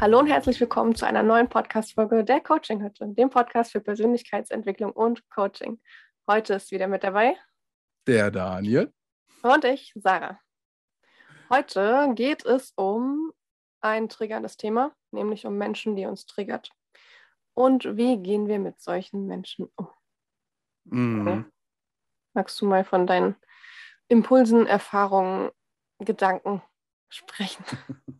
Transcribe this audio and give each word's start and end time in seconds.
Hallo 0.00 0.18
und 0.18 0.28
herzlich 0.28 0.58
willkommen 0.58 0.94
zu 0.94 1.04
einer 1.04 1.22
neuen 1.22 1.50
Podcast-Folge 1.50 2.24
der 2.24 2.40
Coaching-Hütte, 2.40 3.06
dem 3.08 3.28
Podcast 3.28 3.72
für 3.72 3.82
Persönlichkeitsentwicklung 3.82 4.92
und 4.92 5.28
Coaching. 5.28 5.78
Heute 6.26 6.54
ist 6.54 6.70
wieder 6.70 6.86
mit 6.86 7.04
dabei 7.04 7.36
der 8.06 8.30
Daniel 8.30 8.94
und 9.42 9.62
ich, 9.66 9.92
Sarah. 9.96 10.40
Heute 11.50 12.12
geht 12.14 12.46
es 12.46 12.72
um 12.76 13.30
ein 13.82 14.08
triggerndes 14.08 14.56
Thema, 14.56 14.96
nämlich 15.10 15.44
um 15.44 15.58
Menschen, 15.58 15.96
die 15.96 16.06
uns 16.06 16.24
triggert. 16.24 16.70
Und 17.52 17.84
wie 17.98 18.16
gehen 18.16 18.48
wir 18.48 18.58
mit 18.58 18.80
solchen 18.80 19.26
Menschen 19.26 19.68
um? 19.76 19.90
Mhm. 20.84 21.52
Magst 22.32 22.58
du 22.58 22.64
mal 22.64 22.84
von 22.84 23.06
deinen 23.06 23.36
Impulsen, 24.08 24.66
Erfahrungen, 24.66 25.50
Gedanken 25.98 26.62
sprechen? 27.10 27.66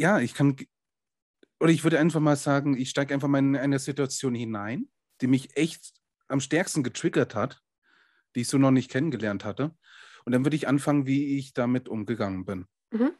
ja, 0.00 0.18
ich 0.18 0.32
kann, 0.32 0.56
oder 1.60 1.70
ich 1.70 1.84
würde 1.84 1.98
einfach 1.98 2.20
mal 2.20 2.36
sagen, 2.36 2.74
ich 2.74 2.88
steige 2.88 3.12
einfach 3.12 3.28
mal 3.28 3.38
in 3.38 3.54
eine 3.54 3.78
Situation 3.78 4.34
hinein, 4.34 4.88
die 5.20 5.26
mich 5.26 5.56
echt 5.58 5.92
am 6.26 6.40
stärksten 6.40 6.82
getriggert 6.82 7.34
hat, 7.34 7.60
die 8.34 8.40
ich 8.40 8.48
so 8.48 8.56
noch 8.56 8.70
nicht 8.70 8.90
kennengelernt 8.90 9.44
hatte. 9.44 9.76
Und 10.24 10.32
dann 10.32 10.42
würde 10.44 10.56
ich 10.56 10.66
anfangen, 10.66 11.04
wie 11.04 11.36
ich 11.36 11.52
damit 11.52 11.86
umgegangen 11.86 12.46
bin. 12.46 12.66
Mhm. 12.92 13.10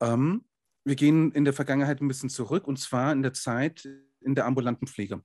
Ähm, 0.00 0.44
wir 0.84 0.94
gehen 0.94 1.32
in 1.32 1.44
der 1.44 1.52
Vergangenheit 1.54 2.00
ein 2.00 2.08
bisschen 2.08 2.30
zurück 2.30 2.68
und 2.68 2.78
zwar 2.78 3.12
in 3.12 3.22
der 3.22 3.32
Zeit 3.32 3.88
in 4.20 4.36
der 4.36 4.46
ambulanten 4.46 4.86
Pflege. 4.86 5.24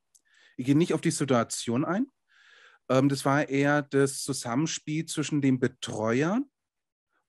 Ich 0.57 0.65
gehe 0.65 0.75
nicht 0.77 0.95
auf 0.95 1.01
die 1.01 1.11
Situation 1.11 1.85
ein. 1.85 2.07
Ähm, 2.89 3.09
das 3.09 3.25
war 3.25 3.47
eher 3.47 3.83
das 3.83 4.23
Zusammenspiel 4.23 5.05
zwischen 5.05 5.41
dem 5.41 5.59
Betreuer 5.59 6.41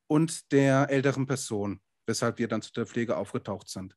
und 0.06 0.50
der 0.52 0.88
älteren 0.88 1.26
Person 1.26 1.82
weshalb 2.06 2.38
wir 2.38 2.48
dann 2.48 2.62
zu 2.62 2.72
der 2.72 2.86
Pflege 2.86 3.16
aufgetaucht 3.16 3.68
sind. 3.68 3.96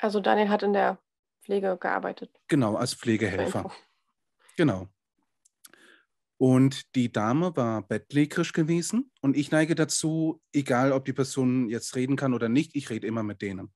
Also 0.00 0.20
Daniel 0.20 0.48
hat 0.48 0.62
in 0.62 0.72
der 0.72 0.98
Pflege 1.42 1.76
gearbeitet. 1.78 2.30
Genau, 2.48 2.76
als 2.76 2.94
Pflegehelfer. 2.94 3.70
Genau. 4.56 4.88
Und 6.36 6.94
die 6.94 7.12
Dame 7.12 7.56
war 7.56 7.82
bettlägerisch 7.82 8.52
gewesen 8.52 9.10
und 9.20 9.36
ich 9.36 9.50
neige 9.50 9.74
dazu, 9.74 10.42
egal 10.52 10.92
ob 10.92 11.04
die 11.04 11.12
Person 11.12 11.68
jetzt 11.68 11.94
reden 11.94 12.16
kann 12.16 12.34
oder 12.34 12.48
nicht, 12.48 12.74
ich 12.74 12.90
rede 12.90 13.06
immer 13.06 13.22
mit 13.22 13.40
denen. 13.40 13.72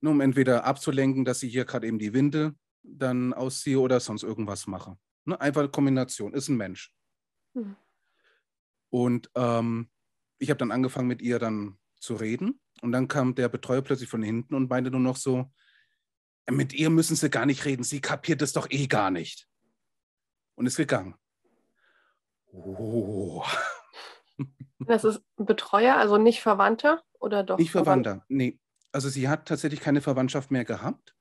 Nur 0.00 0.12
um 0.12 0.20
entweder 0.20 0.64
abzulenken, 0.64 1.24
dass 1.24 1.42
ich 1.42 1.52
hier 1.52 1.64
gerade 1.64 1.86
eben 1.86 1.98
die 1.98 2.12
Winde 2.12 2.54
dann 2.82 3.32
ausziehe 3.32 3.78
oder 3.78 4.00
sonst 4.00 4.24
irgendwas 4.24 4.66
mache. 4.66 4.98
Ne? 5.24 5.40
Einfach 5.40 5.70
Kombination, 5.70 6.34
ist 6.34 6.48
ein 6.48 6.56
Mensch. 6.56 6.92
Hm. 7.54 7.76
Und 8.90 9.30
ähm, 9.36 9.88
ich 10.38 10.50
habe 10.50 10.58
dann 10.58 10.72
angefangen 10.72 11.08
mit 11.08 11.22
ihr 11.22 11.38
dann 11.38 11.78
zu 12.02 12.14
reden. 12.14 12.60
Und 12.82 12.92
dann 12.92 13.08
kam 13.08 13.34
der 13.34 13.48
Betreuer 13.48 13.82
plötzlich 13.82 14.10
von 14.10 14.22
hinten 14.22 14.54
und 14.54 14.68
meinte 14.68 14.90
nur 14.90 15.00
noch 15.00 15.16
so, 15.16 15.50
mit 16.50 16.72
ihr 16.72 16.90
müssen 16.90 17.16
Sie 17.16 17.30
gar 17.30 17.46
nicht 17.46 17.64
reden, 17.64 17.84
sie 17.84 18.00
kapiert 18.00 18.42
es 18.42 18.52
doch 18.52 18.68
eh 18.70 18.88
gar 18.88 19.10
nicht. 19.10 19.48
Und 20.56 20.66
ist 20.66 20.76
gegangen. 20.76 21.14
Oh. 22.52 23.44
Das 24.84 25.04
ist 25.04 25.22
Betreuer, 25.36 25.94
also 25.94 26.18
nicht 26.18 26.40
Verwandter 26.40 27.04
oder 27.20 27.44
doch? 27.44 27.56
Nicht 27.56 27.70
Verwandter, 27.70 28.24
nee. 28.28 28.58
Also 28.90 29.08
sie 29.08 29.28
hat 29.28 29.46
tatsächlich 29.46 29.78
keine 29.78 30.00
Verwandtschaft 30.00 30.50
mehr 30.50 30.64
gehabt. 30.64 31.14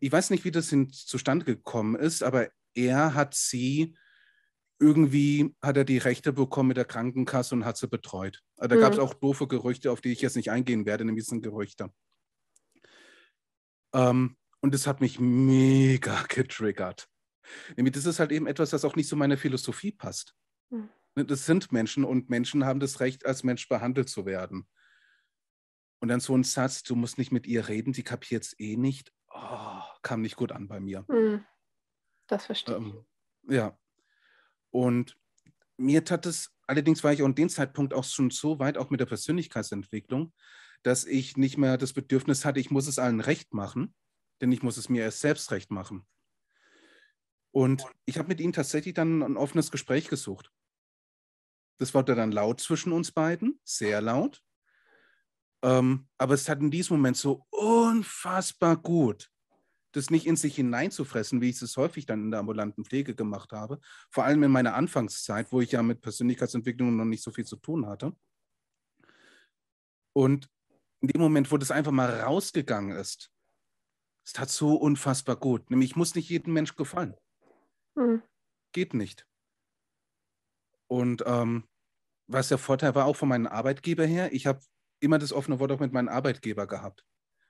Ich 0.00 0.12
weiß 0.12 0.28
nicht, 0.28 0.44
wie 0.44 0.50
das 0.50 0.68
zustande 0.90 1.46
gekommen 1.46 1.96
ist, 1.96 2.22
aber 2.22 2.48
er 2.74 3.14
hat 3.14 3.32
sie 3.32 3.96
irgendwie 4.78 5.54
hat 5.62 5.76
er 5.76 5.84
die 5.84 5.98
Rechte 5.98 6.32
bekommen 6.32 6.68
mit 6.68 6.76
der 6.76 6.84
Krankenkasse 6.84 7.54
und 7.54 7.64
hat 7.64 7.76
sie 7.76 7.88
betreut. 7.88 8.42
Also 8.56 8.68
da 8.68 8.76
mhm. 8.76 8.80
gab 8.80 8.92
es 8.92 8.98
auch 8.98 9.14
doofe 9.14 9.46
Gerüchte, 9.46 9.90
auf 9.90 10.00
die 10.00 10.12
ich 10.12 10.20
jetzt 10.20 10.36
nicht 10.36 10.50
eingehen 10.50 10.86
werde, 10.86 11.04
nämlich 11.04 11.26
sind 11.26 11.42
Gerüchte. 11.42 11.90
Ähm, 13.94 14.36
und 14.60 14.74
das 14.74 14.86
hat 14.86 15.00
mich 15.00 15.18
mega 15.18 16.22
getriggert. 16.28 17.08
Nämlich 17.76 17.94
das 17.94 18.06
ist 18.06 18.18
halt 18.18 18.32
eben 18.32 18.46
etwas, 18.46 18.70
das 18.70 18.84
auch 18.84 18.96
nicht 18.96 19.08
zu 19.08 19.16
meiner 19.16 19.38
Philosophie 19.38 19.92
passt. 19.92 20.34
Mhm. 20.70 20.90
Das 21.14 21.46
sind 21.46 21.72
Menschen 21.72 22.04
und 22.04 22.28
Menschen 22.28 22.64
haben 22.66 22.80
das 22.80 23.00
Recht, 23.00 23.24
als 23.24 23.42
Mensch 23.42 23.68
behandelt 23.68 24.10
zu 24.10 24.26
werden. 24.26 24.68
Und 26.00 26.08
dann 26.08 26.20
so 26.20 26.36
ein 26.36 26.44
Satz, 26.44 26.82
du 26.82 26.94
musst 26.94 27.16
nicht 27.16 27.32
mit 27.32 27.46
ihr 27.46 27.68
reden, 27.68 27.94
die 27.94 28.02
kapiert 28.02 28.44
es 28.44 28.58
eh 28.58 28.76
nicht, 28.76 29.14
oh, 29.32 29.80
kam 30.02 30.20
nicht 30.20 30.36
gut 30.36 30.52
an 30.52 30.68
bei 30.68 30.78
mir. 30.78 31.06
Mhm. 31.08 31.46
Das 32.26 32.46
verstehe 32.46 32.76
ich. 32.76 32.82
Ähm, 32.82 33.06
ja, 33.48 33.78
und 34.76 35.16
mir 35.78 36.04
tat 36.04 36.26
es, 36.26 36.54
allerdings 36.66 37.02
war 37.02 37.10
ich 37.10 37.22
auch 37.22 37.26
an 37.26 37.34
dem 37.34 37.48
Zeitpunkt 37.48 37.94
auch 37.94 38.04
schon 38.04 38.28
so 38.28 38.58
weit, 38.58 38.76
auch 38.76 38.90
mit 38.90 39.00
der 39.00 39.06
Persönlichkeitsentwicklung, 39.06 40.34
dass 40.82 41.06
ich 41.06 41.38
nicht 41.38 41.56
mehr 41.56 41.78
das 41.78 41.94
Bedürfnis 41.94 42.44
hatte, 42.44 42.60
ich 42.60 42.70
muss 42.70 42.86
es 42.86 42.98
allen 42.98 43.20
recht 43.20 43.54
machen, 43.54 43.94
denn 44.42 44.52
ich 44.52 44.62
muss 44.62 44.76
es 44.76 44.90
mir 44.90 45.02
erst 45.02 45.20
selbst 45.20 45.50
recht 45.50 45.70
machen. 45.70 46.06
Und 47.52 47.86
ich 48.04 48.18
habe 48.18 48.28
mit 48.28 48.38
ihm 48.38 48.52
tatsächlich 48.52 48.92
dann 48.92 49.22
ein 49.22 49.38
offenes 49.38 49.70
Gespräch 49.70 50.08
gesucht. 50.08 50.52
Das 51.78 51.94
wurde 51.94 52.14
dann 52.14 52.30
laut 52.30 52.60
zwischen 52.60 52.92
uns 52.92 53.12
beiden, 53.12 53.58
sehr 53.64 54.02
laut. 54.02 54.42
Ähm, 55.62 56.06
aber 56.18 56.34
es 56.34 56.50
hat 56.50 56.60
in 56.60 56.70
diesem 56.70 56.98
Moment 56.98 57.16
so 57.16 57.46
unfassbar 57.48 58.76
gut 58.76 59.30
das 59.96 60.10
nicht 60.10 60.26
in 60.26 60.36
sich 60.36 60.54
hineinzufressen, 60.56 61.40
wie 61.40 61.50
ich 61.50 61.60
es 61.60 61.76
häufig 61.76 62.06
dann 62.06 62.24
in 62.24 62.30
der 62.30 62.40
ambulanten 62.40 62.84
Pflege 62.84 63.14
gemacht 63.14 63.52
habe. 63.52 63.80
Vor 64.10 64.24
allem 64.24 64.42
in 64.42 64.50
meiner 64.50 64.74
Anfangszeit, 64.74 65.50
wo 65.52 65.60
ich 65.60 65.72
ja 65.72 65.82
mit 65.82 66.02
Persönlichkeitsentwicklung 66.02 66.96
noch 66.96 67.04
nicht 67.04 67.22
so 67.22 67.30
viel 67.30 67.44
zu 67.44 67.56
tun 67.56 67.86
hatte. 67.86 68.14
Und 70.12 70.50
in 71.00 71.08
dem 71.08 71.20
Moment, 71.20 71.50
wo 71.50 71.56
das 71.56 71.70
einfach 71.70 71.92
mal 71.92 72.20
rausgegangen 72.20 72.96
ist, 72.96 73.30
es 74.24 74.32
tat 74.32 74.50
so 74.50 74.74
unfassbar 74.74 75.36
gut. 75.36 75.70
Nämlich, 75.70 75.90
ich 75.90 75.96
muss 75.96 76.14
nicht 76.14 76.28
jedem 76.28 76.52
Mensch 76.52 76.74
gefallen. 76.76 77.14
Hm. 77.96 78.22
Geht 78.72 78.92
nicht. 78.92 79.26
Und 80.88 81.22
ähm, 81.26 81.64
was 82.26 82.48
der 82.48 82.58
Vorteil 82.58 82.94
war 82.94 83.06
auch 83.06 83.16
von 83.16 83.28
meinem 83.28 83.46
Arbeitgeber 83.46 84.04
her, 84.04 84.32
ich 84.32 84.46
habe 84.46 84.60
immer 85.00 85.18
das 85.18 85.32
offene 85.32 85.60
Wort 85.60 85.72
auch 85.72 85.80
mit 85.80 85.92
meinem 85.92 86.08
Arbeitgeber 86.08 86.66
gehabt. 86.66 87.04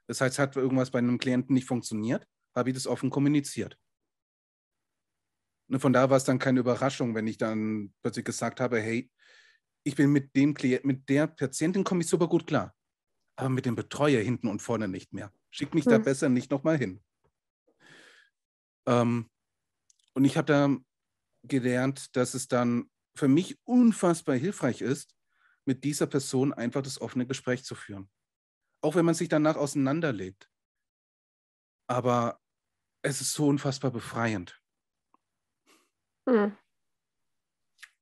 Das 0.06 0.20
heißt, 0.20 0.38
hat 0.38 0.56
irgendwas 0.56 0.90
bei 0.90 0.98
einem 0.98 1.18
Klienten 1.18 1.54
nicht 1.54 1.66
funktioniert, 1.66 2.26
habe 2.56 2.70
ich 2.70 2.74
das 2.74 2.86
offen 2.86 3.10
kommuniziert. 3.10 3.78
Und 5.68 5.80
von 5.80 5.92
da 5.92 6.10
war 6.10 6.16
es 6.16 6.24
dann 6.24 6.38
keine 6.38 6.60
Überraschung, 6.60 7.14
wenn 7.14 7.26
ich 7.26 7.38
dann 7.38 7.92
plötzlich 8.02 8.24
gesagt 8.24 8.60
habe, 8.60 8.80
hey, 8.80 9.10
ich 9.84 9.94
bin 9.94 10.10
mit 10.10 10.34
dem 10.34 10.54
Klient, 10.54 10.84
mit 10.84 11.08
der 11.08 11.26
Patientin 11.26 11.84
komme 11.84 12.00
ich 12.00 12.08
super 12.08 12.28
gut 12.28 12.46
klar, 12.46 12.74
aber 13.36 13.48
mit 13.48 13.66
dem 13.66 13.76
Betreuer 13.76 14.22
hinten 14.22 14.48
und 14.48 14.62
vorne 14.62 14.88
nicht 14.88 15.12
mehr. 15.12 15.32
Schick 15.50 15.74
mich 15.74 15.84
hm. 15.84 15.92
da 15.92 15.98
besser 15.98 16.28
nicht 16.28 16.50
nochmal 16.50 16.78
hin. 16.78 17.02
Ähm, 18.86 19.30
und 20.14 20.24
ich 20.24 20.36
habe 20.36 20.46
da 20.46 20.76
gelernt, 21.42 22.16
dass 22.16 22.34
es 22.34 22.48
dann 22.48 22.90
für 23.16 23.28
mich 23.28 23.58
unfassbar 23.64 24.36
hilfreich 24.36 24.80
ist, 24.80 25.14
mit 25.64 25.84
dieser 25.84 26.06
Person 26.06 26.52
einfach 26.52 26.82
das 26.82 27.00
offene 27.00 27.26
Gespräch 27.26 27.64
zu 27.64 27.74
führen. 27.74 28.08
Auch 28.82 28.94
wenn 28.94 29.04
man 29.04 29.14
sich 29.14 29.28
danach 29.28 29.56
auseinanderlebt. 29.56 30.48
Aber 31.88 32.40
es 33.06 33.20
ist 33.20 33.34
so 33.34 33.46
unfassbar 33.46 33.92
befreiend. 33.92 34.60
Hm. 36.28 36.56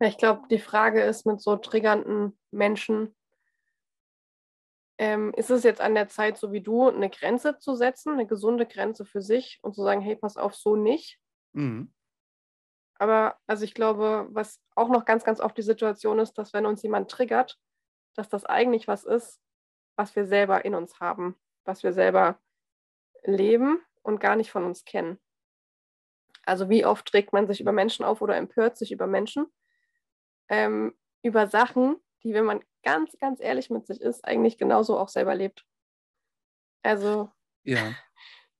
Ich 0.00 0.16
glaube, 0.16 0.48
die 0.48 0.59
Frage 0.59 1.03
ist 1.03 1.26
mit 1.26 1.41
so 1.41 1.56
triggernden 1.56 2.38
Menschen, 2.50 3.15
ähm, 4.97 5.32
ist 5.34 5.50
es 5.50 5.62
jetzt 5.62 5.81
an 5.81 5.94
der 5.94 6.09
Zeit, 6.09 6.38
so 6.38 6.53
wie 6.53 6.62
du, 6.62 6.88
eine 6.88 7.10
Grenze 7.10 7.59
zu 7.59 7.75
setzen, 7.75 8.15
eine 8.15 8.26
gesunde 8.26 8.66
Grenze 8.66 9.04
für 9.04 9.21
sich 9.21 9.59
und 9.62 9.74
zu 9.74 9.83
sagen, 9.83 10.01
hey, 10.01 10.16
pass 10.16 10.36
auf, 10.36 10.54
so 10.54 10.74
nicht. 10.74 11.18
Mhm. 11.53 11.92
Aber 12.98 13.36
also 13.47 13.65
ich 13.65 13.74
glaube, 13.74 14.28
was 14.30 14.60
auch 14.74 14.89
noch 14.89 15.04
ganz, 15.04 15.24
ganz 15.24 15.41
oft 15.41 15.56
die 15.59 15.62
Situation 15.62 16.18
ist, 16.18 16.39
dass 16.39 16.54
wenn 16.54 16.65
uns 16.65 16.83
jemand 16.83 17.10
triggert, 17.10 17.59
dass 18.15 18.28
das 18.28 18.45
eigentlich 18.47 18.89
was 18.89 19.04
ist, 19.04 19.41
was 19.97 20.16
wir 20.16 20.27
selber 20.27 20.65
in 20.65 20.74
uns 20.74 21.01
haben, 21.01 21.36
was 21.65 21.83
wir 21.83 21.92
selber 21.92 22.41
leben 23.24 23.80
und 24.04 24.21
gar 24.21 24.36
nicht 24.36 24.53
von 24.53 24.65
uns 24.65 24.84
kennen. 24.84 25.18
Also 26.47 26.68
wie 26.68 26.84
oft 26.84 27.06
trägt 27.06 27.33
man 27.33 27.47
sich 27.47 27.60
über 27.60 27.72
Menschen 27.72 28.04
auf 28.04 28.21
oder 28.21 28.36
empört 28.36 28.77
sich 28.77 28.92
über 28.92 29.06
Menschen, 29.06 29.47
ähm, 30.48 30.95
über 31.22 31.47
Sachen, 31.47 31.97
die, 32.22 32.34
wenn 32.34 32.45
man 32.45 32.62
ganz, 32.83 33.16
ganz 33.18 33.41
ehrlich 33.41 33.71
mit 33.71 33.86
sich 33.86 34.01
ist, 34.01 34.24
eigentlich 34.24 34.59
genauso 34.59 34.98
auch 34.98 35.09
selber 35.09 35.34
lebt. 35.34 35.65
Also 36.83 37.30
ja. 37.62 37.78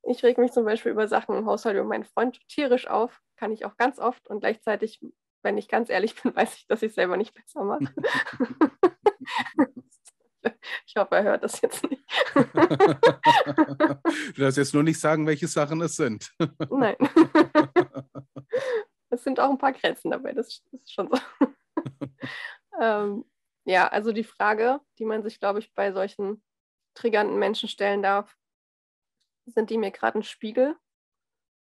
ich 0.03 0.23
reg 0.23 0.39
mich 0.39 0.53
zum 0.53 0.65
Beispiel 0.65 0.93
über 0.93 1.09
Sachen 1.09 1.37
im 1.37 1.47
Haushalt 1.47 1.77
über 1.77 1.85
meinen 1.85 2.05
Freund 2.05 2.41
tierisch 2.49 2.87
auf, 2.87 3.21
kann 3.37 3.53
ich 3.53 3.67
auch 3.67 3.77
ganz 3.77 3.99
oft 3.99 4.29
und 4.29 4.41
gleichzeitig, 4.41 5.01
wenn 5.43 5.59
ich 5.59 5.69
ganz 5.69 5.91
ehrlich 5.91 6.15
bin, 6.23 6.35
weiß 6.35 6.57
ich, 6.57 6.67
dass 6.67 6.83
ich 6.83 6.95
selber 6.95 7.19
nicht 7.19 7.35
besser 7.35 7.65
mache. 7.65 7.93
Ich 10.87 10.97
hoffe, 10.97 11.17
er 11.17 11.23
hört 11.25 11.43
das 11.43 11.61
jetzt 11.61 11.83
nicht. 11.89 12.05
du 12.35 12.43
darfst 14.37 14.59
jetzt 14.59 14.75
nur 14.75 14.83
nicht 14.83 15.01
sagen, 15.01 15.27
welche 15.27 15.49
Sachen 15.49 15.81
es 15.81 15.97
sind. 15.97 16.33
Nein. 16.71 16.97
Es 19.11 19.25
sind 19.25 19.41
auch 19.41 19.51
ein 19.51 19.59
paar 19.59 19.73
Grenzen 19.73 20.11
dabei, 20.11 20.33
das, 20.33 20.63
ist 20.73 20.93
schon 20.93 21.09
so. 21.09 21.19
ähm, 22.81 23.25
ja, 23.65 23.89
also 23.89 24.13
die 24.13 24.25
Frage, 24.25 24.81
die 24.99 25.05
man 25.05 25.23
sich, 25.23 25.41
glaube 25.41 25.59
ich, 25.59 25.73
bei 25.75 25.93
solchen 25.93 26.43
triggernden 26.95 27.39
Menschen 27.39 27.69
stellen 27.69 28.03
darf, 28.03 28.37
sind 29.47 29.71
die 29.71 29.79
mir 29.79 29.91
gerade 29.91 30.19
ein 30.19 30.23
Spiegel 30.23 30.77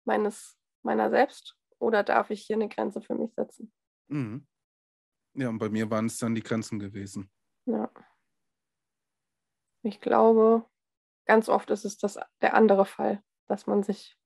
meines, 0.05 0.57
meiner 0.83 1.09
selbst 1.09 1.57
oder 1.79 2.03
darf 2.03 2.29
ich 2.29 2.43
hier 2.43 2.55
eine 2.55 2.69
Grenze 2.69 3.01
für 3.01 3.15
mich 3.15 3.33
setzen? 3.33 3.73
Mhm. 4.07 4.47
Ja, 5.33 5.49
und 5.49 5.59
bei 5.59 5.69
mir 5.69 5.89
waren 5.89 6.07
es 6.07 6.17
dann 6.17 6.35
die 6.35 6.43
Grenzen 6.43 6.79
gewesen. 6.79 7.31
Ja. 7.65 7.89
Ich 9.83 9.99
glaube, 10.01 10.65
ganz 11.25 11.49
oft 11.49 11.69
ist 11.69 11.85
es 11.85 11.97
das, 11.97 12.19
der 12.41 12.53
andere 12.53 12.85
Fall, 12.85 13.21
dass 13.47 13.67
man 13.67 13.83
sich 13.83 14.17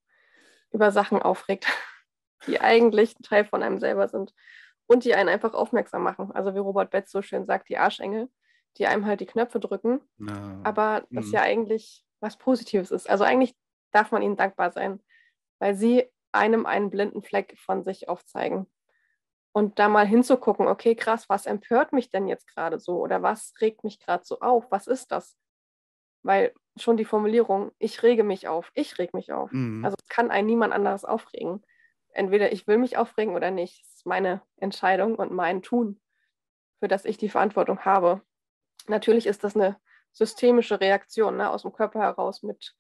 über 0.72 0.92
Sachen 0.92 1.22
aufregt, 1.22 1.66
die 2.48 2.60
eigentlich 2.60 3.18
ein 3.18 3.24
Teil 3.24 3.46
von 3.46 3.63
einem 3.63 3.80
selber 3.80 4.07
sind 4.07 4.34
und 4.88 5.04
die 5.04 5.16
einen 5.16 5.30
einfach 5.30 5.54
aufmerksam 5.54 6.04
machen. 6.04 6.31
Also 6.31 6.54
wie 6.54 6.60
Robert 6.60 6.92
Betz 6.92 7.12
so 7.12 7.22
schön 7.22 7.46
sagt, 7.46 7.69
die 7.69 7.78
Arschengel, 7.78 8.30
die 8.78 8.88
einem 8.88 9.06
halt 9.06 9.22
die 9.22 9.25
Knöpfe 9.25 9.60
drücken, 9.60 10.02
Na, 10.18 10.60
aber 10.63 11.06
das 11.10 11.28
mhm. 11.28 11.34
ja 11.34 11.42
eigentlich 11.42 12.06
was 12.19 12.38
Positives 12.38 12.92
ist. 12.92 13.10
Also 13.10 13.24
eigentlich 13.24 13.56
darf 13.92 14.12
man 14.12 14.22
ihnen 14.22 14.36
dankbar 14.36 14.72
sein, 14.72 15.02
weil 15.60 15.75
sie 15.75 16.12
einem 16.31 16.66
einen 16.66 16.90
blinden 16.90 17.22
Fleck 17.22 17.57
von 17.57 17.84
sich 17.84 18.10
aufzeigen. 18.10 18.68
Und 19.54 19.80
da 19.80 19.88
mal 19.88 20.06
hinzugucken, 20.06 20.68
okay, 20.68 20.96
krass, 20.96 21.30
was 21.30 21.46
empört 21.46 21.94
mich 21.94 22.10
denn 22.10 22.28
jetzt 22.28 22.48
gerade 22.48 22.78
so 22.78 23.00
oder 23.00 23.24
was 23.24 23.54
regt 23.62 23.86
mich 23.86 24.00
gerade 24.02 24.25
so 24.25 24.42
auf? 24.42 24.69
Was 24.69 24.86
ist 24.86 25.13
das? 25.13 25.38
Weil 26.25 26.54
schon 26.75 26.98
die 26.98 27.06
Formulierung, 27.06 27.72
ich 27.77 28.01
rege 28.01 28.24
mich 28.24 28.48
auf, 28.48 28.72
ich 28.74 28.98
reg 28.98 29.13
mich 29.13 29.31
auf. 29.31 29.51
Mhm. 29.51 29.86
Also 29.86 29.95
kann 30.10 30.31
ein 30.31 30.48
niemand 30.48 30.74
anderes 30.74 31.06
aufregen. 31.06 31.63
Entweder 32.10 32.51
ich 32.51 32.66
will 32.68 32.77
mich 32.80 32.98
aufregen 32.98 33.36
oder 33.36 33.51
nicht. 33.51 33.83
Das 33.83 33.95
ist 33.98 34.06
meine 34.06 34.42
Entscheidung 34.57 35.16
und 35.16 35.31
mein 35.31 35.62
Tun, 35.62 36.01
für 36.80 36.88
das 36.88 37.06
ich 37.06 37.18
die 37.18 37.30
Verantwortung 37.30 37.81
habe. 37.86 38.22
Natürlich 38.88 39.27
ist 39.27 39.44
das 39.44 39.56
eine 39.56 39.77
systemische 40.12 40.80
Reaktion 40.81 41.38
ne, 41.38 41.50
aus 41.51 41.62
dem 41.62 41.74
Körper 41.74 42.00
heraus 42.00 42.42
mit 42.42 42.74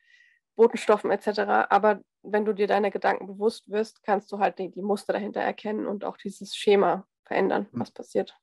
Botenstoffen 0.55 1.11
etc. 1.11 1.67
Aber 1.69 2.01
wenn 2.23 2.45
du 2.45 2.53
dir 2.53 2.67
deine 2.67 2.91
Gedanken 2.91 3.27
bewusst 3.27 3.69
wirst, 3.69 4.01
kannst 4.03 4.31
du 4.31 4.39
halt 4.39 4.57
die, 4.57 4.71
die 4.71 4.81
Muster 4.81 5.13
dahinter 5.13 5.41
erkennen 5.41 5.85
und 5.85 6.03
auch 6.05 6.17
dieses 6.17 6.55
Schema 6.55 7.05
verändern, 7.23 7.67
Mhm. 7.71 7.79
was 7.81 7.91
passiert. 7.91 8.35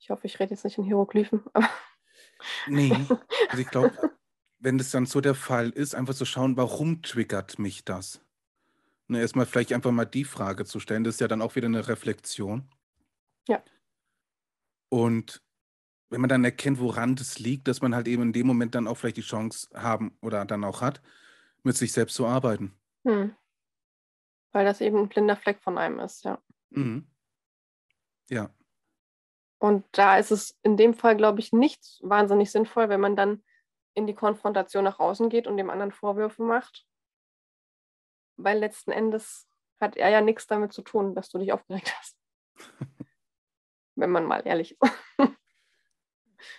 Ich 0.00 0.10
hoffe, 0.10 0.26
ich 0.26 0.38
rede 0.38 0.52
jetzt 0.54 0.64
nicht 0.64 0.78
in 0.78 0.84
Hieroglyphen, 0.84 1.44
aber 1.52 1.68
Nee, 2.66 2.92
also 3.48 3.62
ich 3.62 3.68
glaube, 3.68 3.92
wenn 4.58 4.78
das 4.78 4.90
dann 4.90 5.06
so 5.06 5.20
der 5.20 5.34
Fall 5.34 5.70
ist, 5.70 5.94
einfach 5.94 6.14
zu 6.14 6.24
schauen, 6.24 6.56
warum 6.56 7.02
triggert 7.02 7.58
mich 7.58 7.84
das? 7.84 8.20
Ne, 9.06 9.20
erstmal 9.20 9.46
vielleicht 9.46 9.72
einfach 9.72 9.90
mal 9.90 10.04
die 10.04 10.24
Frage 10.24 10.64
zu 10.64 10.80
stellen, 10.80 11.04
das 11.04 11.14
ist 11.14 11.20
ja 11.20 11.28
dann 11.28 11.42
auch 11.42 11.56
wieder 11.56 11.66
eine 11.66 11.88
Reflexion. 11.88 12.68
Ja. 13.48 13.62
Und 14.90 15.42
wenn 16.10 16.20
man 16.20 16.28
dann 16.28 16.44
erkennt, 16.44 16.80
woran 16.80 17.16
das 17.16 17.38
liegt, 17.38 17.68
dass 17.68 17.82
man 17.82 17.94
halt 17.94 18.08
eben 18.08 18.22
in 18.22 18.32
dem 18.32 18.46
Moment 18.46 18.74
dann 18.74 18.86
auch 18.86 18.96
vielleicht 18.96 19.18
die 19.18 19.22
Chance 19.22 19.68
haben 19.74 20.16
oder 20.20 20.44
dann 20.44 20.64
auch 20.64 20.80
hat, 20.80 21.02
mit 21.62 21.76
sich 21.76 21.92
selbst 21.92 22.14
zu 22.14 22.26
arbeiten. 22.26 22.74
hm. 23.04 23.34
weil 24.52 24.64
das 24.64 24.80
eben 24.80 24.98
ein 24.98 25.08
blinder 25.08 25.36
Fleck 25.36 25.60
von 25.60 25.78
einem 25.78 25.98
ist, 26.00 26.24
ja. 26.24 26.42
Mhm. 26.70 27.06
Ja, 28.30 28.50
Und 29.58 29.84
da 29.92 30.18
ist 30.18 30.30
es 30.30 30.56
in 30.62 30.76
dem 30.76 30.94
Fall, 30.94 31.16
glaube 31.16 31.40
ich, 31.40 31.52
nicht 31.52 31.98
wahnsinnig 32.02 32.50
sinnvoll, 32.50 32.88
wenn 32.88 33.00
man 33.00 33.16
dann 33.16 33.42
in 33.94 34.06
die 34.06 34.14
Konfrontation 34.14 34.84
nach 34.84 35.00
außen 35.00 35.28
geht 35.28 35.46
und 35.46 35.56
dem 35.56 35.70
anderen 35.70 35.92
Vorwürfe 35.92 36.42
macht. 36.42 36.86
Weil 38.36 38.58
letzten 38.58 38.92
Endes 38.92 39.48
hat 39.80 39.96
er 39.96 40.10
ja 40.10 40.20
nichts 40.20 40.46
damit 40.46 40.72
zu 40.72 40.82
tun, 40.82 41.14
dass 41.14 41.28
du 41.28 41.38
dich 41.38 41.52
aufgeregt 41.52 41.92
hast. 41.98 42.16
wenn 43.98 44.10
man 44.10 44.24
mal 44.24 44.42
ehrlich 44.46 44.76
ist. 44.80 44.92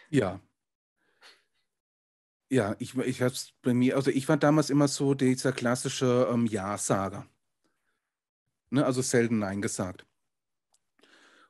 ja. 0.09 0.39
Ja, 2.51 2.75
ich, 2.79 2.97
ich 2.97 3.21
habe 3.21 3.31
es 3.31 3.53
bei 3.61 3.73
mir, 3.73 3.95
also 3.95 4.09
ich 4.09 4.27
war 4.27 4.37
damals 4.37 4.69
immer 4.69 4.87
so 4.87 5.13
dieser 5.13 5.51
klassische 5.51 6.27
ähm, 6.31 6.45
Ja-Sager. 6.45 7.27
Ne, 8.71 8.85
also 8.85 9.01
selten 9.01 9.39
Nein 9.39 9.61
gesagt. 9.61 10.05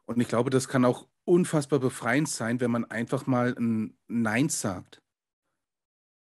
Und 0.06 0.20
ich 0.20 0.28
glaube, 0.28 0.50
das 0.50 0.68
kann 0.68 0.86
auch 0.86 1.08
unfassbar 1.30 1.80
befreiend 1.80 2.28
sein, 2.28 2.60
wenn 2.60 2.72
man 2.72 2.86
einfach 2.86 3.28
mal 3.28 3.56
ein 3.58 3.96
Nein 4.08 4.50
sagt. 4.50 5.04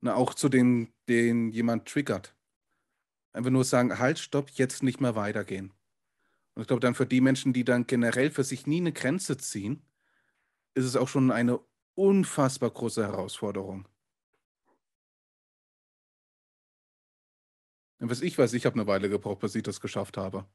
Ne, 0.02 0.16
auch 0.16 0.36
zu 0.36 0.48
dem, 0.48 0.94
den 1.10 1.50
jemand 1.50 1.88
triggert. 1.88 2.36
Einfach 3.34 3.50
nur 3.50 3.64
sagen, 3.64 3.98
halt, 3.98 4.20
stopp, 4.20 4.52
jetzt 4.52 4.84
nicht 4.84 5.02
mehr 5.02 5.16
weitergehen. 5.16 5.74
Und 6.54 6.62
ich 6.62 6.68
glaube, 6.68 6.82
dann 6.82 6.96
für 6.96 7.06
die 7.08 7.22
Menschen, 7.22 7.52
die 7.52 7.64
dann 7.64 7.88
generell 7.88 8.30
für 8.30 8.44
sich 8.44 8.68
nie 8.68 8.80
eine 8.80 8.94
Grenze 8.94 9.38
ziehen, 9.38 9.82
ist 10.76 10.86
es 10.86 10.96
auch 10.96 11.08
schon 11.08 11.32
eine 11.32 11.60
unfassbar 11.96 12.70
große 12.70 13.04
Herausforderung. 13.04 13.88
Und 18.00 18.10
was 18.10 18.22
ich 18.22 18.38
weiß, 18.38 18.54
ich 18.54 18.66
habe 18.66 18.76
eine 18.76 18.88
Weile 18.88 19.10
gebraucht, 19.10 19.40
bis 19.40 19.56
ich 19.56 19.64
das 19.64 19.82
geschafft 19.82 20.18
habe. 20.18 20.46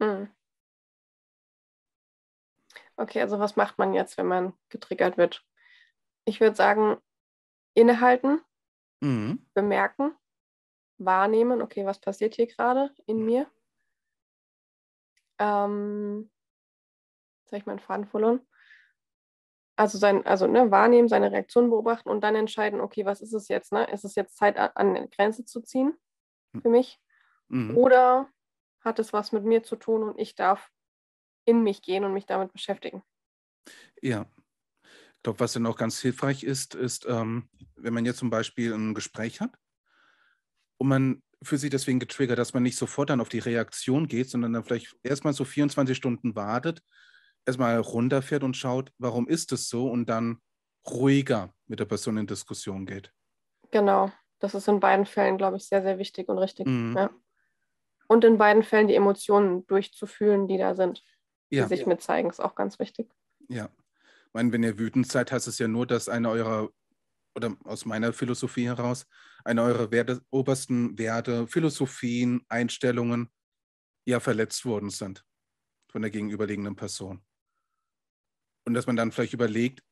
Hm. 0.00 0.28
Okay, 2.96 3.20
also 3.20 3.38
was 3.38 3.56
macht 3.56 3.78
man 3.78 3.92
jetzt, 3.94 4.16
wenn 4.18 4.26
man 4.26 4.52
getriggert 4.68 5.16
wird? 5.16 5.44
Ich 6.24 6.40
würde 6.40 6.56
sagen, 6.56 6.96
innehalten, 7.74 8.40
Mhm. 9.02 9.46
bemerken, 9.54 10.14
wahrnehmen, 10.98 11.60
okay, 11.60 11.84
was 11.84 12.00
passiert 12.00 12.34
hier 12.36 12.46
gerade 12.46 12.94
in 13.06 13.24
mir? 13.24 13.50
Ähm, 15.38 16.30
jetzt 17.42 17.52
habe 17.52 17.58
ich 17.58 17.66
meinen 17.66 17.80
Faden 17.80 18.06
verloren. 18.06 18.40
Also 19.76 19.98
sein, 19.98 20.24
also 20.24 20.46
ne, 20.46 20.70
wahrnehmen, 20.70 21.08
seine 21.08 21.32
Reaktion 21.32 21.68
beobachten 21.68 22.08
und 22.08 22.20
dann 22.22 22.36
entscheiden, 22.36 22.80
okay, 22.80 23.04
was 23.04 23.20
ist 23.20 23.32
es 23.32 23.48
jetzt? 23.48 23.72
Ne? 23.72 23.84
Ist 23.90 24.04
es 24.04 24.14
jetzt 24.14 24.36
Zeit, 24.36 24.56
an 24.56 24.70
eine 24.76 25.08
Grenze 25.08 25.44
zu 25.44 25.60
ziehen 25.62 25.98
für 26.62 26.68
mich? 26.68 27.00
Mhm. 27.48 27.76
Oder 27.76 28.28
hat 28.80 29.00
es 29.00 29.12
was 29.12 29.32
mit 29.32 29.44
mir 29.44 29.64
zu 29.64 29.74
tun 29.76 30.04
und 30.04 30.18
ich 30.18 30.36
darf 30.36 30.70
in 31.44 31.62
mich 31.62 31.82
gehen 31.82 32.04
und 32.04 32.14
mich 32.14 32.26
damit 32.26 32.52
beschäftigen? 32.52 33.02
Ja. 34.02 34.26
Ich 35.16 35.22
glaube, 35.22 35.40
was 35.40 35.54
dann 35.54 35.66
auch 35.66 35.76
ganz 35.76 36.00
hilfreich 36.00 36.44
ist, 36.44 36.74
ist, 36.74 37.06
ähm, 37.08 37.48
wenn 37.76 37.94
man 37.94 38.04
jetzt 38.04 38.18
zum 38.18 38.30
Beispiel 38.30 38.74
ein 38.74 38.94
Gespräch 38.94 39.40
hat 39.40 39.56
und 40.76 40.88
man 40.88 41.22
für 41.42 41.56
sich 41.58 41.70
deswegen 41.70 41.98
getriggert, 41.98 42.38
dass 42.38 42.54
man 42.54 42.62
nicht 42.62 42.76
sofort 42.76 43.10
dann 43.10 43.20
auf 43.20 43.28
die 43.28 43.38
Reaktion 43.38 44.06
geht, 44.06 44.30
sondern 44.30 44.52
dann 44.52 44.64
vielleicht 44.64 44.96
erstmal 45.02 45.32
so 45.32 45.44
24 45.44 45.96
Stunden 45.96 46.34
wartet, 46.34 46.82
erstmal 47.46 47.78
runterfährt 47.78 48.42
und 48.42 48.56
schaut, 48.56 48.92
warum 48.98 49.28
ist 49.28 49.52
es 49.52 49.68
so 49.68 49.90
und 49.90 50.08
dann 50.08 50.38
ruhiger 50.86 51.54
mit 51.66 51.80
der 51.80 51.84
Person 51.86 52.16
in 52.18 52.26
Diskussion 52.26 52.86
geht. 52.86 53.12
Genau, 53.70 54.12
das 54.38 54.54
ist 54.54 54.68
in 54.68 54.80
beiden 54.80 55.06
Fällen, 55.06 55.38
glaube 55.38 55.56
ich, 55.56 55.66
sehr, 55.66 55.82
sehr 55.82 55.98
wichtig 55.98 56.28
und 56.28 56.38
richtig. 56.38 56.66
Mhm. 56.66 56.96
Ja. 56.96 57.10
Und 58.06 58.24
in 58.24 58.36
beiden 58.36 58.62
Fällen 58.62 58.88
die 58.88 58.94
Emotionen 58.94 59.66
durchzufühlen, 59.66 60.46
die 60.46 60.58
da 60.58 60.74
sind, 60.74 61.02
Ja, 61.50 61.68
sich 61.68 61.86
mitzeigen, 61.86 62.28
ist 62.30 62.40
auch 62.40 62.54
ganz 62.54 62.78
wichtig. 62.78 63.08
ja. 63.48 63.66
Ich 63.66 64.36
meine, 64.36 64.50
wenn 64.50 64.64
ihr 64.64 64.78
wütend 64.78 65.06
seid, 65.06 65.30
heißt 65.30 65.46
es 65.46 65.60
ja 65.60 65.68
nur, 65.68 65.86
dass 65.86 66.08
eine 66.08 66.28
eurer, 66.28 66.68
oder 67.36 67.56
aus 67.62 67.84
meiner 67.84 68.12
Philosophie 68.12 68.66
heraus, 68.66 69.06
eine 69.44 69.62
eurer 69.62 69.92
Werte, 69.92 70.22
obersten 70.30 70.98
Werte, 70.98 71.46
Philosophien, 71.46 72.44
Einstellungen 72.48 73.30
ja 74.04 74.18
verletzt 74.18 74.64
worden 74.64 74.90
sind 74.90 75.24
von 75.88 76.02
der 76.02 76.10
gegenüberliegenden 76.10 76.74
Person. 76.74 77.24
Und 78.66 78.74
dass 78.74 78.88
man 78.88 78.96
dann 78.96 79.12
vielleicht 79.12 79.34
überlegt, 79.34 79.84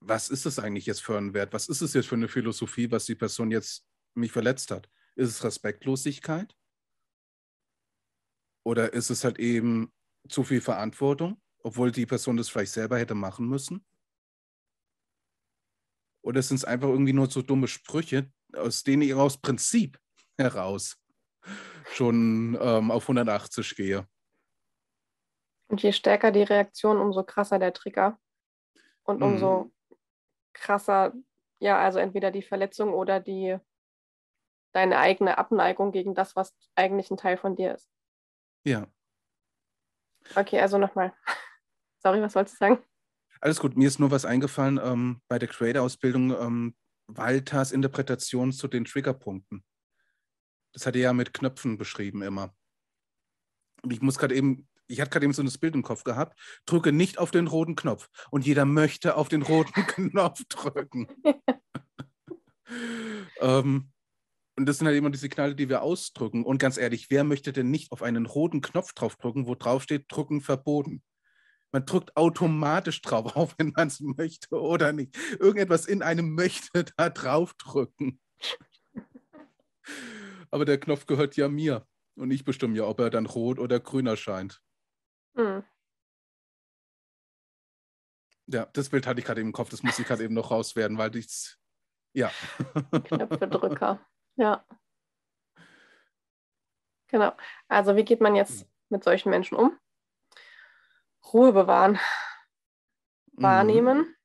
was 0.00 0.28
ist 0.28 0.46
es 0.46 0.58
eigentlich 0.58 0.86
jetzt 0.86 1.02
für 1.02 1.16
ein 1.16 1.32
Wert? 1.32 1.52
Was 1.52 1.68
ist 1.68 1.80
es 1.80 1.94
jetzt 1.94 2.08
für 2.08 2.16
eine 2.16 2.28
Philosophie, 2.28 2.90
was 2.90 3.06
die 3.06 3.14
Person 3.14 3.50
jetzt 3.50 3.86
mich 4.14 4.32
verletzt 4.32 4.70
hat? 4.70 4.90
Ist 5.14 5.28
es 5.28 5.44
Respektlosigkeit? 5.44 6.56
Oder 8.64 8.92
ist 8.92 9.10
es 9.10 9.22
halt 9.22 9.38
eben 9.38 9.92
zu 10.28 10.44
viel 10.44 10.60
Verantwortung, 10.60 11.40
obwohl 11.62 11.90
die 11.92 12.06
Person 12.06 12.36
das 12.36 12.48
vielleicht 12.48 12.72
selber 12.72 12.98
hätte 12.98 13.14
machen 13.14 13.46
müssen? 13.48 13.84
Oder 16.22 16.42
sind 16.42 16.56
es 16.56 16.64
einfach 16.64 16.88
irgendwie 16.88 17.12
nur 17.12 17.30
so 17.30 17.42
dumme 17.42 17.66
Sprüche, 17.68 18.30
aus 18.54 18.84
denen 18.84 19.02
ich 19.02 19.14
aus 19.14 19.38
Prinzip 19.38 19.98
heraus 20.38 20.96
schon 21.92 22.56
ähm, 22.60 22.90
auf 22.90 23.08
180 23.08 23.74
gehe? 23.74 24.06
Und 25.68 25.82
je 25.82 25.92
stärker 25.92 26.30
die 26.30 26.42
Reaktion, 26.42 26.98
umso 26.98 27.24
krasser 27.24 27.58
der 27.58 27.72
Trigger. 27.72 28.18
Und 29.04 29.20
Mhm. 29.20 29.22
umso 29.22 29.72
krasser, 30.52 31.12
ja, 31.60 31.78
also 31.78 31.98
entweder 31.98 32.30
die 32.30 32.42
Verletzung 32.42 32.92
oder 32.94 33.20
die 33.20 33.58
deine 34.72 34.98
eigene 34.98 35.38
Abneigung 35.38 35.92
gegen 35.92 36.14
das, 36.14 36.36
was 36.36 36.54
eigentlich 36.74 37.10
ein 37.10 37.16
Teil 37.16 37.36
von 37.36 37.56
dir 37.56 37.74
ist. 37.74 37.90
Ja, 38.64 38.86
Okay, 40.34 40.60
also 40.60 40.78
nochmal. 40.78 41.12
Sorry, 42.02 42.20
was 42.20 42.34
wolltest 42.34 42.60
du 42.60 42.64
sagen? 42.64 42.84
alles 43.42 43.58
gut. 43.58 43.76
Mir 43.76 43.88
ist 43.88 43.98
nur 43.98 44.10
was 44.10 44.24
eingefallen 44.24 44.80
ähm, 44.82 45.20
bei 45.28 45.38
der 45.38 45.48
Creator-Ausbildung, 45.48 46.30
ähm, 46.30 46.74
Walters 47.08 47.72
Interpretation 47.72 48.52
zu 48.52 48.68
den 48.68 48.84
Triggerpunkten. 48.84 49.64
Das 50.72 50.86
hat 50.86 50.94
er 50.94 51.02
ja 51.02 51.12
mit 51.12 51.34
Knöpfen 51.34 51.76
beschrieben 51.76 52.22
immer. 52.22 52.54
Und 53.82 53.92
ich 53.92 54.00
muss 54.00 54.16
gerade 54.16 54.34
eben, 54.34 54.68
ich 54.86 55.00
hatte 55.00 55.10
gerade 55.10 55.26
eben 55.26 55.34
so 55.34 55.42
ein 55.42 55.52
Bild 55.60 55.74
im 55.74 55.82
Kopf 55.82 56.04
gehabt, 56.04 56.38
drücke 56.66 56.92
nicht 56.92 57.18
auf 57.18 57.32
den 57.32 57.48
roten 57.48 57.74
Knopf. 57.74 58.08
Und 58.30 58.46
jeder 58.46 58.64
möchte 58.64 59.16
auf 59.16 59.28
den 59.28 59.42
roten 59.42 59.72
Knopf 59.86 60.44
drücken. 60.48 61.08
ähm, 63.40 63.91
und 64.62 64.66
das 64.66 64.78
sind 64.78 64.86
halt 64.86 64.96
immer 64.96 65.10
die 65.10 65.18
Signale, 65.18 65.56
die 65.56 65.68
wir 65.68 65.82
ausdrücken. 65.82 66.44
Und 66.44 66.58
ganz 66.58 66.76
ehrlich, 66.76 67.10
wer 67.10 67.24
möchte 67.24 67.52
denn 67.52 67.72
nicht 67.72 67.90
auf 67.90 68.00
einen 68.00 68.26
roten 68.26 68.60
Knopf 68.60 68.92
draufdrücken, 68.92 69.48
wo 69.48 69.56
drauf 69.56 69.82
steht, 69.82 70.04
drücken 70.06 70.40
verboten? 70.40 71.02
Man 71.72 71.84
drückt 71.84 72.16
automatisch 72.16 73.02
drauf, 73.02 73.34
auch 73.36 73.52
wenn 73.58 73.70
man 73.70 73.88
es 73.88 73.98
möchte 73.98 74.60
oder 74.60 74.92
nicht. 74.92 75.16
Irgendetwas 75.40 75.86
in 75.86 76.00
einem 76.00 76.36
möchte 76.36 76.84
da 76.96 77.10
draufdrücken. 77.10 78.20
Aber 80.52 80.64
der 80.64 80.78
Knopf 80.78 81.06
gehört 81.06 81.34
ja 81.36 81.48
mir. 81.48 81.84
Und 82.14 82.30
ich 82.30 82.44
bestimme 82.44 82.76
ja, 82.76 82.84
ob 82.84 83.00
er 83.00 83.10
dann 83.10 83.26
rot 83.26 83.58
oder 83.58 83.80
grün 83.80 84.06
erscheint. 84.06 84.62
Hm. 85.34 85.64
Ja, 88.46 88.66
das 88.66 88.90
Bild 88.90 89.08
hatte 89.08 89.18
ich 89.18 89.26
gerade 89.26 89.40
im 89.40 89.50
Kopf, 89.50 89.70
das 89.70 89.82
muss 89.82 89.98
ich 89.98 90.06
gerade 90.06 90.22
eben 90.22 90.34
noch 90.34 90.52
rauswerden, 90.52 90.98
weil 90.98 91.16
ich 91.16 91.56
ja. 92.14 92.30
Knöpfedrücker, 93.04 93.98
ja. 94.36 94.64
Genau. 97.08 97.32
Also 97.68 97.96
wie 97.96 98.04
geht 98.04 98.20
man 98.20 98.34
jetzt 98.34 98.66
mit 98.88 99.04
solchen 99.04 99.30
Menschen 99.30 99.56
um? 99.56 99.78
Ruhe 101.32 101.52
bewahren. 101.52 101.98
Mhm. 103.32 103.42
Wahrnehmen. 103.42 103.98
Mhm. 103.98 104.16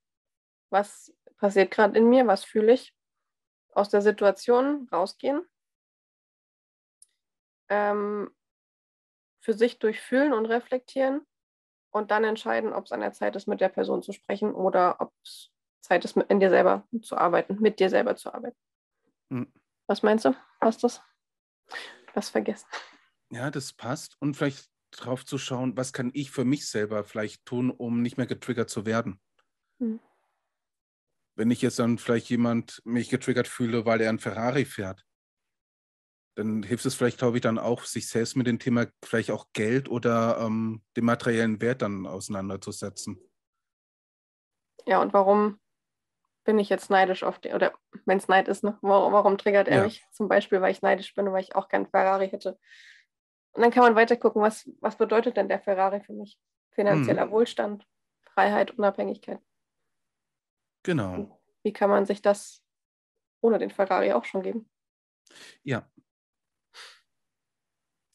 Was 0.69 1.13
passiert 1.37 1.71
gerade 1.71 1.97
in 1.97 2.09
mir? 2.09 2.27
Was 2.27 2.43
fühle 2.43 2.73
ich? 2.73 2.93
Aus 3.73 3.89
der 3.89 4.01
Situation 4.01 4.87
rausgehen. 4.91 5.45
Ähm, 7.69 8.31
für 9.41 9.53
sich 9.53 9.79
durchfühlen 9.79 10.33
und 10.33 10.45
reflektieren 10.45 11.25
und 11.91 12.11
dann 12.11 12.23
entscheiden, 12.23 12.73
ob 12.73 12.85
es 12.85 12.91
an 12.91 13.01
der 13.01 13.13
Zeit 13.13 13.35
ist, 13.35 13.47
mit 13.47 13.61
der 13.61 13.69
Person 13.69 14.01
zu 14.01 14.13
sprechen 14.13 14.53
oder 14.53 14.99
ob 14.99 15.13
es 15.23 15.51
Zeit 15.81 16.03
ist, 16.05 16.17
in 16.17 16.39
dir 16.39 16.49
selber 16.49 16.87
zu 17.01 17.17
arbeiten, 17.17 17.57
mit 17.59 17.79
dir 17.79 17.89
selber 17.89 18.15
zu 18.15 18.33
arbeiten. 18.33 18.57
Mhm. 19.29 19.51
Was 19.87 20.03
meinst 20.03 20.25
du? 20.25 20.35
Passt 20.59 20.83
das? 20.83 21.01
Was 22.13 22.29
vergessen? 22.29 22.67
Ja, 23.31 23.51
das 23.51 23.73
passt. 23.73 24.17
Und 24.19 24.35
vielleicht 24.35 24.69
drauf 24.91 25.25
zu 25.25 25.37
schauen, 25.37 25.75
was 25.75 25.93
kann 25.93 26.11
ich 26.13 26.31
für 26.31 26.45
mich 26.45 26.69
selber 26.69 27.03
vielleicht 27.03 27.45
tun, 27.45 27.71
um 27.71 28.01
nicht 28.01 28.17
mehr 28.17 28.27
getriggert 28.27 28.69
zu 28.69 28.85
werden. 28.85 29.19
Mhm. 29.79 29.99
Wenn 31.35 31.51
ich 31.51 31.61
jetzt 31.61 31.79
dann 31.79 31.97
vielleicht 31.97 32.29
jemand 32.29 32.81
mich 32.83 33.09
getriggert 33.09 33.47
fühle, 33.47 33.85
weil 33.85 34.01
er 34.01 34.09
ein 34.09 34.19
Ferrari 34.19 34.65
fährt, 34.65 35.05
dann 36.35 36.63
hilft 36.63 36.85
es 36.85 36.95
vielleicht, 36.95 37.17
glaube 37.17 37.37
ich, 37.37 37.41
dann 37.41 37.57
auch, 37.57 37.83
sich 37.83 38.07
selbst 38.09 38.35
mit 38.35 38.47
dem 38.47 38.59
Thema 38.59 38.87
vielleicht 39.03 39.31
auch 39.31 39.47
Geld 39.53 39.89
oder 39.89 40.39
ähm, 40.39 40.83
dem 40.95 41.05
materiellen 41.05 41.61
Wert 41.61 41.81
dann 41.81 42.05
auseinanderzusetzen. 42.05 43.19
Ja, 44.85 45.01
und 45.01 45.13
warum 45.13 45.59
bin 46.47 46.57
ich 46.57 46.69
jetzt 46.69 46.89
neidisch 46.89 47.23
auf 47.23 47.37
den, 47.37 47.53
oder 47.53 47.73
wenn 48.05 48.17
es 48.17 48.27
Neid 48.27 48.47
ist, 48.47 48.63
ne? 48.63 48.79
warum, 48.81 49.11
warum 49.11 49.37
triggert 49.37 49.67
er 49.67 49.77
ja. 49.77 49.83
mich? 49.83 50.03
Zum 50.11 50.29
Beispiel, 50.29 50.61
weil 50.61 50.71
ich 50.71 50.81
neidisch 50.81 51.13
bin 51.13 51.27
und 51.27 51.33
weil 51.33 51.43
ich 51.43 51.55
auch 51.55 51.67
keinen 51.67 51.87
Ferrari 51.87 52.29
hätte. 52.29 52.57
Und 53.51 53.61
dann 53.61 53.71
kann 53.71 53.83
man 53.83 53.95
weiter 53.95 54.15
gucken, 54.15 54.41
was, 54.41 54.67
was 54.79 54.95
bedeutet 54.95 55.37
denn 55.37 55.49
der 55.49 55.59
Ferrari 55.59 56.01
für 56.01 56.13
mich? 56.13 56.39
Finanzieller 56.71 57.23
hm. 57.23 57.31
Wohlstand, 57.31 57.85
Freiheit, 58.33 58.71
Unabhängigkeit. 58.71 59.41
Genau. 60.83 61.37
Wie 61.63 61.73
kann 61.73 61.89
man 61.89 62.05
sich 62.05 62.21
das 62.21 62.63
ohne 63.41 63.59
den 63.59 63.69
Ferrari 63.69 64.13
auch 64.13 64.23
schon 64.25 64.41
geben? 64.41 64.69
Ja, 65.63 65.85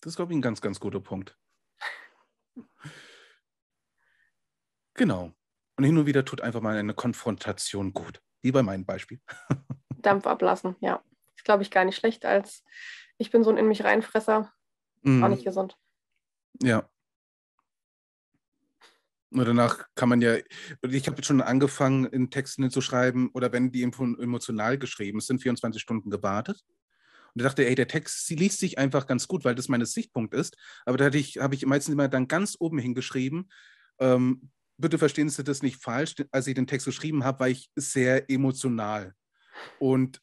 das 0.02 0.14
ist, 0.14 0.16
glaube 0.16 0.32
ich, 0.32 0.38
ein 0.38 0.42
ganz, 0.42 0.60
ganz 0.60 0.78
guter 0.80 1.00
Punkt. 1.00 1.38
Genau. 4.94 5.32
Und 5.82 5.86
hin 5.86 5.98
und 5.98 6.06
wieder 6.06 6.24
tut 6.24 6.42
einfach 6.42 6.60
mal 6.60 6.76
eine 6.76 6.94
Konfrontation 6.94 7.92
gut. 7.92 8.22
Wie 8.40 8.52
bei 8.52 8.62
meinem 8.62 8.86
Beispiel. 8.86 9.20
Dampf 9.98 10.28
ablassen, 10.28 10.76
ja. 10.78 11.02
Ist, 11.34 11.44
glaube 11.44 11.64
ich, 11.64 11.72
gar 11.72 11.84
nicht 11.84 11.96
schlecht, 11.96 12.24
als 12.24 12.62
ich 13.18 13.32
bin 13.32 13.42
so 13.42 13.50
ein 13.50 13.56
in 13.56 13.66
mich 13.66 13.82
reinfresser. 13.82 14.52
Mm. 15.02 15.24
Auch 15.24 15.28
nicht 15.28 15.44
gesund. 15.44 15.76
Ja. 16.62 16.88
Und 19.32 19.44
danach 19.44 19.88
kann 19.96 20.08
man 20.08 20.20
ja, 20.22 20.36
ich 20.88 21.08
habe 21.08 21.24
schon 21.24 21.40
angefangen, 21.40 22.04
in 22.04 22.30
Texten 22.30 22.70
zu 22.70 22.80
schreiben, 22.80 23.30
oder 23.34 23.50
wenn 23.50 23.72
die 23.72 23.82
emotional 23.82 24.78
geschrieben 24.78 25.18
sind, 25.18 25.42
24 25.42 25.82
Stunden 25.82 26.10
gewartet. 26.10 26.62
Und 27.34 27.40
ich 27.40 27.42
dachte, 27.42 27.66
ey, 27.66 27.74
der 27.74 27.88
Text 27.88 28.28
sie 28.28 28.36
liest 28.36 28.60
sich 28.60 28.78
einfach 28.78 29.08
ganz 29.08 29.26
gut, 29.26 29.44
weil 29.44 29.56
das 29.56 29.66
mein 29.66 29.84
Sichtpunkt 29.84 30.32
ist. 30.32 30.56
Aber 30.86 30.96
da 30.96 31.08
ich, 31.08 31.38
habe 31.38 31.56
ich 31.56 31.66
meistens 31.66 31.92
immer 31.92 32.06
dann 32.06 32.28
ganz 32.28 32.56
oben 32.60 32.78
hingeschrieben, 32.78 33.50
ähm, 33.98 34.52
bitte 34.78 34.98
verstehen 34.98 35.28
Sie 35.28 35.44
das 35.44 35.62
nicht 35.62 35.82
falsch, 35.82 36.14
als 36.30 36.46
ich 36.46 36.54
den 36.54 36.66
Text 36.66 36.86
geschrieben 36.86 37.24
habe, 37.24 37.40
war 37.40 37.48
ich 37.48 37.70
sehr 37.76 38.30
emotional. 38.30 39.14
Und 39.78 40.20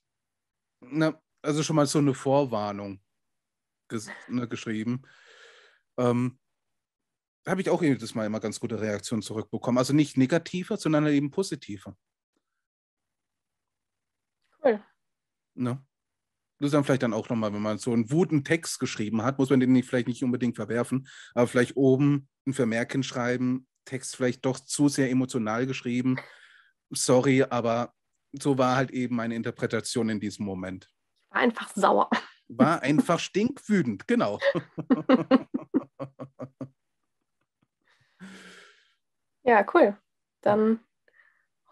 na, 0.81 1.21
also 1.41 1.63
schon 1.63 1.75
mal 1.75 1.85
so 1.85 1.99
eine 1.99 2.13
Vorwarnung 2.13 3.01
ges 3.89 4.09
ne, 4.27 4.47
geschrieben. 4.47 5.01
Ähm, 5.97 6.39
habe 7.47 7.61
ich 7.61 7.69
auch 7.69 7.81
jedes 7.81 8.15
Mal 8.15 8.25
immer 8.25 8.39
ganz 8.39 8.59
gute 8.59 8.79
Reaktionen 8.79 9.21
zurückbekommen. 9.21 9.77
Also 9.77 9.93
nicht 9.93 10.17
negativer, 10.17 10.77
sondern 10.77 11.07
eben 11.07 11.31
positiver. 11.31 11.97
Cool. 14.63 14.83
Ne? 15.55 15.83
Das 16.59 16.67
ist 16.67 16.73
dann 16.73 16.83
vielleicht 16.83 17.03
dann 17.03 17.13
auch 17.13 17.29
nochmal, 17.29 17.53
wenn 17.53 17.61
man 17.61 17.77
so 17.77 17.93
einen 17.93 18.11
wuten 18.11 18.43
Text 18.43 18.79
geschrieben 18.79 19.23
hat, 19.23 19.39
muss 19.39 19.49
man 19.49 19.59
den 19.59 19.71
nicht, 19.71 19.87
vielleicht 19.87 20.07
nicht 20.07 20.23
unbedingt 20.23 20.57
verwerfen, 20.57 21.07
aber 21.33 21.47
vielleicht 21.47 21.77
oben 21.77 22.27
ein 22.45 22.53
Vermerk 22.53 22.91
hinschreiben, 22.91 23.65
Text 23.89 24.15
vielleicht 24.15 24.45
doch 24.45 24.59
zu 24.59 24.87
sehr 24.87 25.09
emotional 25.09 25.65
geschrieben. 25.65 26.19
Sorry, 26.91 27.43
aber 27.43 27.91
so 28.31 28.59
war 28.59 28.75
halt 28.75 28.91
eben 28.91 29.15
meine 29.15 29.33
Interpretation 29.35 30.09
in 30.09 30.19
diesem 30.19 30.45
Moment. 30.45 30.93
War 31.29 31.41
einfach 31.41 31.71
sauer. 31.73 32.07
War 32.47 32.83
einfach 32.83 33.19
stinkwütend, 33.19 34.07
genau. 34.07 34.37
ja, 39.43 39.65
cool. 39.73 39.97
Dann 40.41 40.79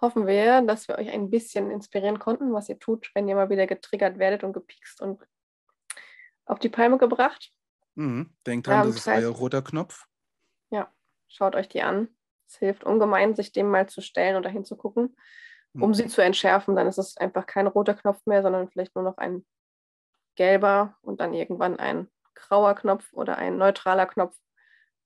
hoffen 0.01 0.25
wir, 0.25 0.61
dass 0.63 0.87
wir 0.87 0.97
euch 0.97 1.09
ein 1.09 1.29
bisschen 1.29 1.69
inspirieren 1.71 2.17
konnten, 2.19 2.51
was 2.53 2.69
ihr 2.69 2.79
tut, 2.79 3.11
wenn 3.13 3.27
ihr 3.27 3.35
mal 3.35 3.51
wieder 3.51 3.67
getriggert 3.67 4.17
werdet 4.17 4.43
und 4.43 4.53
gepikst 4.53 5.01
und 5.01 5.23
auf 6.45 6.57
die 6.59 6.69
Palme 6.69 6.97
gebracht. 6.97 7.51
Mhm. 7.95 8.35
Denkt 8.45 8.67
dran, 8.67 8.87
ähm, 8.87 8.93
das 8.93 8.97
ist 8.97 9.07
euer 9.07 9.31
roter 9.31 9.61
Knopf. 9.61 10.07
Schaut 11.27 11.55
euch 11.55 11.69
die 11.69 11.81
an. 11.81 12.09
Es 12.47 12.57
hilft 12.57 12.83
ungemein, 12.83 13.35
sich 13.35 13.51
dem 13.51 13.69
mal 13.69 13.87
zu 13.89 14.01
stellen 14.01 14.35
und 14.35 14.43
dahin 14.43 14.63
zu 14.63 14.77
gucken, 14.77 15.17
um 15.73 15.89
mhm. 15.89 15.93
sie 15.93 16.07
zu 16.07 16.21
entschärfen. 16.21 16.75
Dann 16.75 16.87
ist 16.87 16.97
es 16.97 17.17
einfach 17.17 17.45
kein 17.45 17.67
roter 17.67 17.93
Knopf 17.93 18.25
mehr, 18.25 18.41
sondern 18.41 18.69
vielleicht 18.69 18.95
nur 18.95 19.03
noch 19.03 19.17
ein 19.17 19.45
gelber 20.35 20.95
und 21.01 21.19
dann 21.19 21.33
irgendwann 21.33 21.77
ein 21.77 22.09
grauer 22.35 22.75
Knopf 22.75 23.11
oder 23.11 23.37
ein 23.37 23.57
neutraler 23.57 24.05
Knopf 24.05 24.37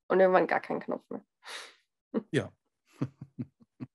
und 0.08 0.20
irgendwann 0.20 0.48
gar 0.48 0.60
kein 0.60 0.80
Knopf 0.80 1.10
mehr. 1.10 1.24
Ja. 2.32 2.52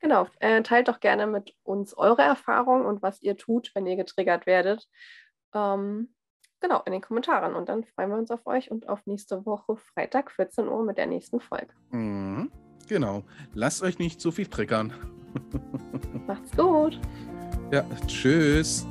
Genau, 0.00 0.28
äh, 0.38 0.62
teilt 0.62 0.88
doch 0.88 1.00
gerne 1.00 1.26
mit 1.26 1.56
uns 1.62 1.96
eure 1.96 2.20
Erfahrungen 2.20 2.84
und 2.84 3.00
was 3.00 3.22
ihr 3.22 3.38
tut, 3.38 3.74
wenn 3.74 3.86
ihr 3.86 3.96
getriggert 3.96 4.44
werdet. 4.44 4.86
Ähm, 5.54 6.14
genau, 6.64 6.82
in 6.86 6.92
den 6.92 7.02
Kommentaren. 7.02 7.54
Und 7.54 7.68
dann 7.68 7.84
freuen 7.84 8.10
wir 8.10 8.16
uns 8.16 8.30
auf 8.30 8.46
euch 8.46 8.70
und 8.70 8.88
auf 8.88 9.00
nächste 9.06 9.44
Woche, 9.44 9.76
Freitag, 9.76 10.30
14 10.30 10.66
Uhr 10.66 10.82
mit 10.82 10.96
der 10.96 11.06
nächsten 11.06 11.40
Folge. 11.40 11.68
Mhm, 11.90 12.50
genau. 12.88 13.22
Lasst 13.52 13.82
euch 13.82 13.98
nicht 13.98 14.20
zu 14.20 14.32
viel 14.32 14.46
triggern. 14.46 14.92
Macht's 16.26 16.56
gut. 16.56 16.98
Ja, 17.70 17.84
tschüss. 18.06 18.86